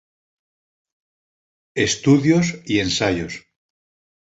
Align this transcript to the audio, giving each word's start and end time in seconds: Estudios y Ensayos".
Estudios 1.75 2.63
y 2.65 2.79
Ensayos". 2.79 3.45